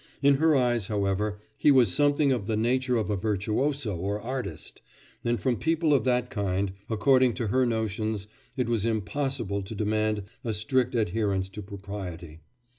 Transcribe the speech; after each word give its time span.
In 0.23 0.37
her 0.37 0.55
eyes, 0.55 0.87
however, 0.87 1.39
he 1.57 1.69
was 1.69 1.93
something 1.93 2.31
of 2.31 2.47
the 2.47 2.57
nature 2.57 2.95
of 2.97 3.11
a 3.11 3.15
virtuoso 3.15 3.95
or 3.95 4.19
artist; 4.19 4.81
and 5.23 5.39
from 5.39 5.57
people 5.57 5.93
of 5.93 6.05
that 6.05 6.31
kind, 6.31 6.73
according 6.89 7.35
to 7.35 7.49
her 7.49 7.67
notions, 7.67 8.25
it 8.57 8.67
was 8.67 8.83
impossible 8.83 9.61
to 9.61 9.75
demand 9.75 10.23
a 10.43 10.55
strict 10.55 10.95
adherence 10.95 11.49
to 11.49 11.61
propriety. 11.61 12.39